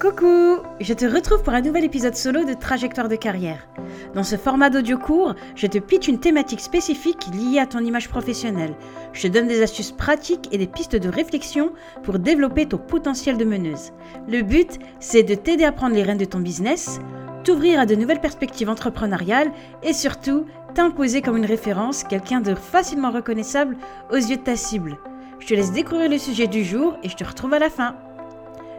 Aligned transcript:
Coucou 0.00 0.62
Je 0.80 0.94
te 0.94 1.04
retrouve 1.04 1.42
pour 1.42 1.52
un 1.52 1.60
nouvel 1.60 1.84
épisode 1.84 2.16
solo 2.16 2.46
de 2.46 2.54
Trajectoire 2.54 3.10
de 3.10 3.16
carrière. 3.16 3.68
Dans 4.14 4.22
ce 4.22 4.36
format 4.36 4.70
d'audio 4.70 4.96
court, 4.96 5.34
je 5.54 5.66
te 5.66 5.76
pitch 5.76 6.08
une 6.08 6.18
thématique 6.18 6.62
spécifique 6.62 7.26
liée 7.34 7.58
à 7.58 7.66
ton 7.66 7.80
image 7.80 8.08
professionnelle. 8.08 8.74
Je 9.12 9.28
te 9.28 9.28
donne 9.28 9.46
des 9.46 9.60
astuces 9.60 9.92
pratiques 9.92 10.48
et 10.52 10.56
des 10.56 10.66
pistes 10.66 10.96
de 10.96 11.10
réflexion 11.10 11.72
pour 12.02 12.18
développer 12.18 12.64
ton 12.64 12.78
potentiel 12.78 13.36
de 13.36 13.44
meneuse. 13.44 13.92
Le 14.26 14.40
but, 14.40 14.78
c'est 15.00 15.22
de 15.22 15.34
t'aider 15.34 15.64
à 15.64 15.72
prendre 15.72 15.94
les 15.94 16.02
rênes 16.02 16.16
de 16.16 16.24
ton 16.24 16.40
business, 16.40 16.98
t'ouvrir 17.44 17.78
à 17.78 17.84
de 17.84 17.94
nouvelles 17.94 18.22
perspectives 18.22 18.70
entrepreneuriales 18.70 19.52
et 19.82 19.92
surtout 19.92 20.46
t'imposer 20.72 21.20
comme 21.20 21.36
une 21.36 21.44
référence, 21.44 22.04
quelqu'un 22.04 22.40
de 22.40 22.54
facilement 22.54 23.10
reconnaissable 23.10 23.76
aux 24.10 24.16
yeux 24.16 24.38
de 24.38 24.42
ta 24.44 24.56
cible. 24.56 24.96
Je 25.40 25.46
te 25.46 25.54
laisse 25.54 25.72
découvrir 25.72 26.08
le 26.08 26.18
sujet 26.18 26.46
du 26.46 26.64
jour 26.64 26.96
et 27.02 27.10
je 27.10 27.16
te 27.16 27.24
retrouve 27.24 27.52
à 27.52 27.58
la 27.58 27.68
fin. 27.68 27.96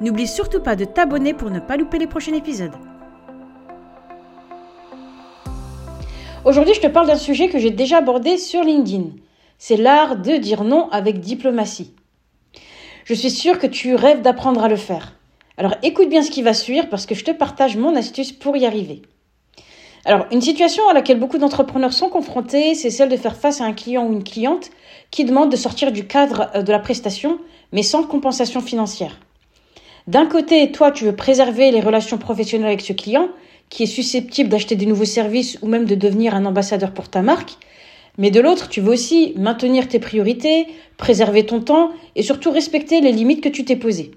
N'oublie 0.00 0.26
surtout 0.26 0.60
pas 0.60 0.76
de 0.76 0.84
t'abonner 0.84 1.34
pour 1.34 1.50
ne 1.50 1.60
pas 1.60 1.76
louper 1.76 1.98
les 1.98 2.06
prochains 2.06 2.34
épisodes. 2.34 2.74
Aujourd'hui, 6.44 6.74
je 6.74 6.80
te 6.80 6.86
parle 6.88 7.06
d'un 7.06 7.16
sujet 7.16 7.48
que 7.48 7.58
j'ai 7.58 7.70
déjà 7.70 7.98
abordé 7.98 8.36
sur 8.36 8.62
LinkedIn. 8.62 9.10
C'est 9.58 9.76
l'art 9.76 10.16
de 10.16 10.36
dire 10.36 10.64
non 10.64 10.88
avec 10.90 11.20
diplomatie. 11.20 11.94
Je 13.04 13.14
suis 13.14 13.30
sûre 13.30 13.58
que 13.58 13.66
tu 13.66 13.94
rêves 13.94 14.22
d'apprendre 14.22 14.62
à 14.62 14.68
le 14.68 14.76
faire. 14.76 15.14
Alors 15.56 15.74
écoute 15.82 16.08
bien 16.08 16.22
ce 16.22 16.30
qui 16.30 16.42
va 16.42 16.52
suivre 16.52 16.88
parce 16.88 17.06
que 17.06 17.14
je 17.14 17.24
te 17.24 17.30
partage 17.30 17.76
mon 17.76 17.94
astuce 17.94 18.32
pour 18.32 18.56
y 18.56 18.66
arriver. 18.66 19.02
Alors, 20.06 20.26
une 20.30 20.42
situation 20.42 20.86
à 20.88 20.92
laquelle 20.92 21.18
beaucoup 21.18 21.38
d'entrepreneurs 21.38 21.94
sont 21.94 22.10
confrontés, 22.10 22.74
c'est 22.74 22.90
celle 22.90 23.08
de 23.08 23.16
faire 23.16 23.36
face 23.36 23.62
à 23.62 23.64
un 23.64 23.72
client 23.72 24.06
ou 24.06 24.12
une 24.12 24.22
cliente 24.22 24.68
qui 25.10 25.24
demande 25.24 25.50
de 25.50 25.56
sortir 25.56 25.92
du 25.92 26.06
cadre 26.06 26.50
euh, 26.54 26.62
de 26.62 26.72
la 26.72 26.78
prestation, 26.78 27.38
mais 27.72 27.82
sans 27.82 28.02
compensation 28.02 28.60
financière. 28.60 29.18
D'un 30.06 30.26
côté, 30.26 30.70
toi, 30.70 30.90
tu 30.90 31.04
veux 31.04 31.16
préserver 31.16 31.70
les 31.70 31.80
relations 31.80 32.18
professionnelles 32.18 32.68
avec 32.68 32.82
ce 32.82 32.92
client, 32.92 33.28
qui 33.70 33.84
est 33.84 33.86
susceptible 33.86 34.50
d'acheter 34.50 34.76
des 34.76 34.84
nouveaux 34.84 35.06
services 35.06 35.58
ou 35.62 35.66
même 35.66 35.86
de 35.86 35.94
devenir 35.94 36.34
un 36.34 36.44
ambassadeur 36.44 36.92
pour 36.92 37.08
ta 37.08 37.22
marque. 37.22 37.56
Mais 38.18 38.30
de 38.30 38.40
l'autre, 38.40 38.68
tu 38.68 38.80
veux 38.80 38.92
aussi 38.92 39.32
maintenir 39.36 39.88
tes 39.88 39.98
priorités, 39.98 40.66
préserver 40.98 41.46
ton 41.46 41.60
temps 41.60 41.90
et 42.14 42.22
surtout 42.22 42.50
respecter 42.50 43.00
les 43.00 43.12
limites 43.12 43.42
que 43.42 43.48
tu 43.48 43.64
t'es 43.64 43.76
posées. 43.76 44.12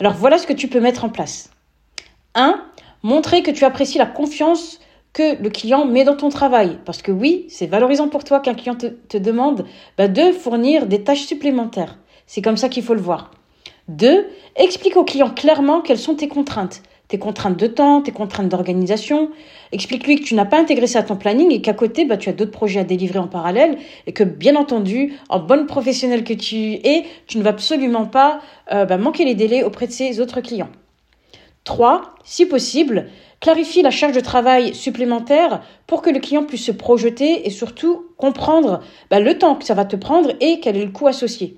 Alors 0.00 0.14
voilà 0.14 0.36
ce 0.36 0.46
que 0.46 0.52
tu 0.52 0.68
peux 0.68 0.80
mettre 0.80 1.04
en 1.04 1.08
place. 1.08 1.50
1. 2.34 2.60
Montrer 3.02 3.42
que 3.42 3.50
tu 3.52 3.64
apprécies 3.64 3.98
la 3.98 4.06
confiance 4.06 4.80
que 5.12 5.40
le 5.40 5.48
client 5.48 5.86
met 5.86 6.04
dans 6.04 6.16
ton 6.16 6.28
travail. 6.28 6.78
Parce 6.84 7.02
que 7.02 7.12
oui, 7.12 7.46
c'est 7.48 7.66
valorisant 7.66 8.08
pour 8.08 8.24
toi 8.24 8.40
qu'un 8.40 8.54
client 8.54 8.76
te, 8.76 9.16
demande 9.16 9.64
bah, 9.96 10.08
de 10.08 10.32
fournir 10.32 10.86
des 10.86 11.02
tâches 11.02 11.24
supplémentaires. 11.24 11.98
C'est 12.26 12.42
comme 12.42 12.56
ça 12.56 12.68
qu'il 12.68 12.82
faut 12.82 12.94
le 12.94 13.00
voir. 13.00 13.30
Deux, 13.88 14.26
explique 14.54 14.96
au 14.96 15.04
client 15.04 15.30
clairement 15.30 15.80
quelles 15.80 15.98
sont 15.98 16.14
tes 16.14 16.28
contraintes. 16.28 16.82
Tes 17.08 17.18
contraintes 17.18 17.58
de 17.58 17.66
temps, 17.66 18.02
tes 18.02 18.12
contraintes 18.12 18.50
d'organisation. 18.50 19.30
Explique-lui 19.72 20.16
que 20.16 20.24
tu 20.24 20.34
n'as 20.34 20.44
pas 20.44 20.60
intégré 20.60 20.86
ça 20.86 20.98
à 20.98 21.02
ton 21.02 21.16
planning 21.16 21.50
et 21.50 21.62
qu'à 21.62 21.72
côté, 21.72 22.04
bah, 22.04 22.18
tu 22.18 22.28
as 22.28 22.34
d'autres 22.34 22.50
projets 22.50 22.80
à 22.80 22.84
délivrer 22.84 23.18
en 23.18 23.28
parallèle 23.28 23.78
et 24.06 24.12
que, 24.12 24.24
bien 24.24 24.56
entendu, 24.56 25.14
en 25.30 25.40
bonne 25.40 25.64
professionnelle 25.64 26.22
que 26.22 26.34
tu 26.34 26.74
es, 26.74 27.06
tu 27.26 27.38
ne 27.38 27.42
vas 27.42 27.50
absolument 27.50 28.04
pas 28.04 28.40
euh, 28.72 28.84
bah, 28.84 28.98
manquer 28.98 29.24
les 29.24 29.34
délais 29.34 29.64
auprès 29.64 29.86
de 29.86 29.92
ces 29.92 30.20
autres 30.20 30.42
clients. 30.42 30.68
Trois, 31.64 32.14
si 32.24 32.44
possible, 32.44 33.08
clarifie 33.40 33.80
la 33.80 33.90
charge 33.90 34.14
de 34.14 34.20
travail 34.20 34.74
supplémentaire 34.74 35.62
pour 35.86 36.02
que 36.02 36.10
le 36.10 36.20
client 36.20 36.44
puisse 36.44 36.64
se 36.64 36.72
projeter 36.72 37.46
et 37.46 37.50
surtout 37.50 38.04
comprendre 38.18 38.80
bah, 39.10 39.20
le 39.20 39.38
temps 39.38 39.54
que 39.54 39.64
ça 39.64 39.72
va 39.72 39.86
te 39.86 39.96
prendre 39.96 40.34
et 40.42 40.60
quel 40.60 40.76
est 40.76 40.84
le 40.84 40.92
coût 40.92 41.06
associé. 41.06 41.56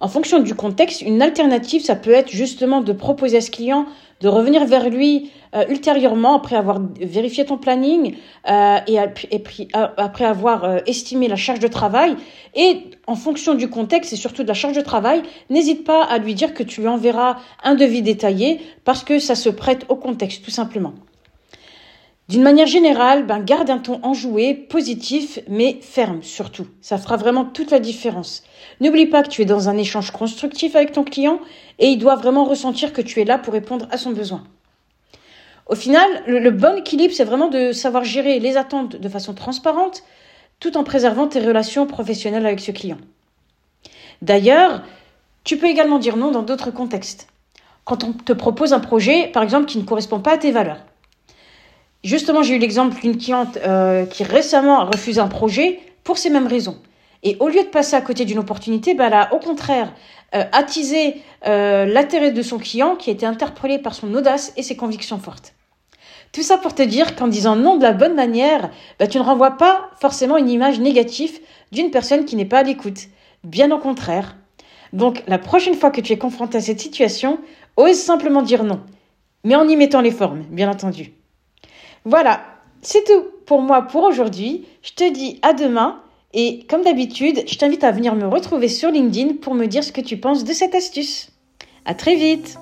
En 0.00 0.08
fonction 0.08 0.38
du 0.40 0.54
contexte, 0.54 1.02
une 1.02 1.20
alternative, 1.20 1.82
ça 1.84 1.94
peut 1.94 2.12
être 2.12 2.30
justement 2.30 2.80
de 2.80 2.92
proposer 2.92 3.36
à 3.36 3.40
ce 3.42 3.50
client 3.50 3.86
de 4.20 4.28
revenir 4.28 4.64
vers 4.66 4.88
lui 4.88 5.30
euh, 5.54 5.64
ultérieurement 5.68 6.36
après 6.36 6.56
avoir 6.56 6.80
vérifié 7.00 7.44
ton 7.44 7.58
planning 7.58 8.14
euh, 8.48 8.78
et, 8.86 8.98
après 8.98 10.24
avoir 10.24 10.64
euh, 10.64 10.78
estimé 10.86 11.26
la 11.26 11.36
charge 11.36 11.58
de 11.58 11.68
travail. 11.68 12.16
Et 12.54 12.82
en 13.06 13.14
fonction 13.14 13.54
du 13.54 13.68
contexte 13.68 14.12
et 14.12 14.16
surtout 14.16 14.42
de 14.42 14.48
la 14.48 14.54
charge 14.54 14.76
de 14.76 14.82
travail, 14.82 15.22
n'hésite 15.48 15.84
pas 15.84 16.04
à 16.04 16.18
lui 16.18 16.34
dire 16.34 16.54
que 16.54 16.62
tu 16.62 16.82
lui 16.82 16.88
enverras 16.88 17.36
un 17.62 17.74
devis 17.74 18.02
détaillé 18.02 18.60
parce 18.84 19.04
que 19.04 19.18
ça 19.18 19.34
se 19.34 19.48
prête 19.48 19.86
au 19.88 19.96
contexte 19.96 20.44
tout 20.44 20.50
simplement. 20.50 20.94
D'une 22.30 22.44
manière 22.44 22.68
générale, 22.68 23.26
ben, 23.26 23.40
garde 23.40 23.70
un 23.70 23.78
ton 23.78 23.98
enjoué, 24.04 24.54
positif, 24.54 25.40
mais 25.48 25.80
ferme 25.82 26.22
surtout. 26.22 26.68
Ça 26.80 26.96
fera 26.96 27.16
vraiment 27.16 27.44
toute 27.44 27.72
la 27.72 27.80
différence. 27.80 28.44
N'oublie 28.80 29.06
pas 29.06 29.24
que 29.24 29.28
tu 29.28 29.42
es 29.42 29.44
dans 29.44 29.68
un 29.68 29.76
échange 29.76 30.12
constructif 30.12 30.76
avec 30.76 30.92
ton 30.92 31.02
client 31.02 31.40
et 31.80 31.88
il 31.88 31.98
doit 31.98 32.14
vraiment 32.14 32.44
ressentir 32.44 32.92
que 32.92 33.02
tu 33.02 33.20
es 33.20 33.24
là 33.24 33.36
pour 33.36 33.52
répondre 33.52 33.88
à 33.90 33.98
son 33.98 34.12
besoin. 34.12 34.44
Au 35.66 35.74
final, 35.74 36.08
le, 36.28 36.52
bon 36.52 36.78
équilibre, 36.78 37.12
c'est 37.12 37.24
vraiment 37.24 37.48
de 37.48 37.72
savoir 37.72 38.04
gérer 38.04 38.38
les 38.38 38.56
attentes 38.56 38.94
de 38.94 39.08
façon 39.08 39.34
transparente 39.34 40.04
tout 40.60 40.76
en 40.76 40.84
préservant 40.84 41.26
tes 41.26 41.40
relations 41.40 41.88
professionnelles 41.88 42.46
avec 42.46 42.60
ce 42.60 42.70
client. 42.70 42.98
D'ailleurs, 44.22 44.84
tu 45.42 45.56
peux 45.56 45.66
également 45.66 45.98
dire 45.98 46.16
non 46.16 46.30
dans 46.30 46.42
d'autres 46.42 46.70
contextes. 46.70 47.26
Quand 47.84 48.04
on 48.04 48.12
te 48.12 48.32
propose 48.32 48.72
un 48.72 48.78
projet, 48.78 49.26
par 49.32 49.42
exemple, 49.42 49.66
qui 49.66 49.78
ne 49.78 49.84
correspond 49.84 50.20
pas 50.20 50.34
à 50.34 50.38
tes 50.38 50.52
valeurs. 50.52 50.84
Justement, 52.02 52.42
j'ai 52.42 52.54
eu 52.54 52.58
l'exemple 52.58 52.98
d'une 53.00 53.18
cliente 53.18 53.58
euh, 53.58 54.06
qui 54.06 54.24
récemment 54.24 54.80
a 54.80 54.84
refusé 54.84 55.20
un 55.20 55.28
projet 55.28 55.80
pour 56.02 56.16
ces 56.16 56.30
mêmes 56.30 56.46
raisons. 56.46 56.78
Et 57.22 57.36
au 57.40 57.48
lieu 57.48 57.62
de 57.62 57.68
passer 57.68 57.94
à 57.94 58.00
côté 58.00 58.24
d'une 58.24 58.38
opportunité, 58.38 58.94
ben, 58.94 59.08
elle 59.08 59.14
a 59.14 59.34
au 59.34 59.38
contraire 59.38 59.92
euh, 60.34 60.44
attisé 60.52 61.20
euh, 61.46 61.84
l'intérêt 61.84 62.30
de 62.30 62.42
son 62.42 62.58
client 62.58 62.96
qui 62.96 63.10
a 63.10 63.12
été 63.12 63.26
interpellé 63.26 63.78
par 63.78 63.94
son 63.94 64.14
audace 64.14 64.54
et 64.56 64.62
ses 64.62 64.76
convictions 64.76 65.18
fortes. 65.18 65.52
Tout 66.32 66.42
ça 66.42 66.56
pour 66.56 66.74
te 66.74 66.82
dire 66.82 67.16
qu'en 67.16 67.28
disant 67.28 67.56
non 67.56 67.76
de 67.76 67.82
la 67.82 67.92
bonne 67.92 68.14
manière, 68.14 68.70
ben, 68.98 69.06
tu 69.06 69.18
ne 69.18 69.22
renvoies 69.22 69.58
pas 69.58 69.90
forcément 70.00 70.38
une 70.38 70.48
image 70.48 70.80
négative 70.80 71.38
d'une 71.70 71.90
personne 71.90 72.24
qui 72.24 72.36
n'est 72.36 72.46
pas 72.46 72.60
à 72.60 72.62
l'écoute. 72.62 73.08
Bien 73.44 73.70
au 73.72 73.78
contraire. 73.78 74.36
Donc 74.94 75.22
la 75.26 75.38
prochaine 75.38 75.74
fois 75.74 75.90
que 75.90 76.00
tu 76.00 76.14
es 76.14 76.18
confronté 76.18 76.56
à 76.56 76.60
cette 76.62 76.80
situation, 76.80 77.40
ose 77.76 77.96
simplement 77.96 78.40
dire 78.40 78.64
non. 78.64 78.80
Mais 79.44 79.54
en 79.54 79.68
y 79.68 79.76
mettant 79.76 80.00
les 80.00 80.10
formes, 80.10 80.44
bien 80.50 80.70
entendu. 80.70 81.12
Voilà, 82.06 82.40
c'est 82.80 83.04
tout 83.04 83.26
pour 83.44 83.60
moi 83.60 83.82
pour 83.82 84.04
aujourd'hui. 84.04 84.66
Je 84.82 84.92
te 84.92 85.12
dis 85.12 85.38
à 85.42 85.52
demain 85.52 86.00
et 86.32 86.64
comme 86.68 86.82
d'habitude, 86.82 87.42
je 87.46 87.58
t'invite 87.58 87.84
à 87.84 87.90
venir 87.90 88.14
me 88.14 88.26
retrouver 88.26 88.68
sur 88.68 88.90
LinkedIn 88.90 89.34
pour 89.42 89.54
me 89.54 89.66
dire 89.66 89.84
ce 89.84 89.92
que 89.92 90.00
tu 90.00 90.16
penses 90.16 90.44
de 90.44 90.52
cette 90.54 90.74
astuce. 90.74 91.30
À 91.84 91.92
très 91.94 92.14
vite 92.14 92.56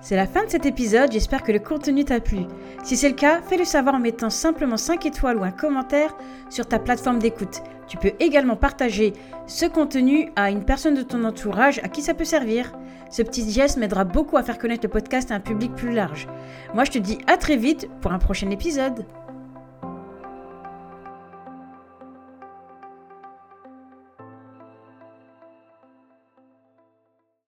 C'est 0.00 0.16
la 0.16 0.26
fin 0.26 0.44
de 0.44 0.50
cet 0.50 0.66
épisode, 0.66 1.12
j'espère 1.12 1.44
que 1.44 1.52
le 1.52 1.60
contenu 1.60 2.04
t'a 2.04 2.18
plu. 2.18 2.40
Si 2.82 2.96
c'est 2.96 3.08
le 3.08 3.14
cas, 3.14 3.40
fais-le 3.42 3.64
savoir 3.64 3.94
en 3.94 4.00
mettant 4.00 4.30
simplement 4.30 4.76
5 4.76 5.06
étoiles 5.06 5.36
ou 5.36 5.44
un 5.44 5.52
commentaire 5.52 6.16
sur 6.50 6.66
ta 6.66 6.80
plateforme 6.80 7.20
d'écoute. 7.20 7.62
Tu 7.86 7.98
peux 7.98 8.12
également 8.18 8.56
partager 8.56 9.12
ce 9.46 9.64
contenu 9.64 10.32
à 10.34 10.50
une 10.50 10.64
personne 10.64 10.94
de 10.94 11.02
ton 11.02 11.22
entourage 11.22 11.78
à 11.84 11.88
qui 11.88 12.02
ça 12.02 12.14
peut 12.14 12.24
servir. 12.24 12.72
Ce 13.08 13.22
petit 13.22 13.50
geste 13.50 13.76
m'aidera 13.76 14.04
beaucoup 14.04 14.36
à 14.36 14.42
faire 14.42 14.58
connaître 14.58 14.84
le 14.84 14.90
podcast 14.90 15.30
à 15.30 15.34
un 15.34 15.40
public 15.40 15.74
plus 15.74 15.92
large. 15.92 16.26
Moi, 16.74 16.84
je 16.84 16.90
te 16.90 16.98
dis 16.98 17.18
à 17.26 17.36
très 17.36 17.56
vite 17.56 17.88
pour 18.00 18.12
un 18.12 18.18
prochain 18.18 18.50
épisode. 18.50 19.04